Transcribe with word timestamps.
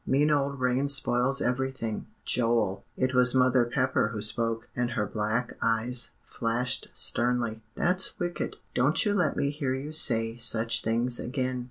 Mean 0.03 0.31
old 0.31 0.59
rain 0.59 0.89
spoils 0.89 1.43
everything." 1.43 2.07
"Joel!" 2.25 2.83
it 2.97 3.13
was 3.13 3.35
Mother 3.35 3.65
Pepper 3.65 4.07
who 4.07 4.19
spoke, 4.19 4.67
and 4.75 4.89
her 4.93 5.05
black 5.05 5.53
eyes 5.61 6.09
flashed 6.25 6.87
sternly, 6.95 7.61
"that's 7.75 8.17
wicked. 8.19 8.55
Don't 8.73 9.05
you 9.05 9.13
let 9.13 9.37
me 9.37 9.51
hear 9.51 9.75
you 9.75 9.91
say 9.91 10.37
such 10.37 10.81
things 10.81 11.19
again." 11.19 11.59